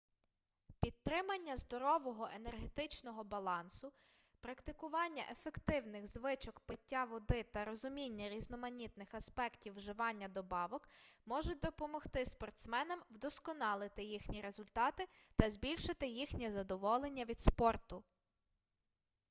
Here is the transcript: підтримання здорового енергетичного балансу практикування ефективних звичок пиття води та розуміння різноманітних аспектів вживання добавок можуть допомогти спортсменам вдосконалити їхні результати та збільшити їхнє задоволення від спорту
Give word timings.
підтримання 0.81 1.57
здорового 1.57 2.29
енергетичного 2.35 3.23
балансу 3.23 3.93
практикування 4.39 5.23
ефективних 5.31 6.07
звичок 6.07 6.59
пиття 6.59 7.03
води 7.03 7.43
та 7.43 7.65
розуміння 7.65 8.29
різноманітних 8.29 9.13
аспектів 9.13 9.73
вживання 9.75 10.27
добавок 10.27 10.87
можуть 11.25 11.59
допомогти 11.59 12.25
спортсменам 12.25 12.99
вдосконалити 13.09 14.03
їхні 14.03 14.41
результати 14.41 15.07
та 15.35 15.49
збільшити 15.49 16.07
їхнє 16.07 16.51
задоволення 16.51 17.25
від 17.25 17.39
спорту 17.39 18.03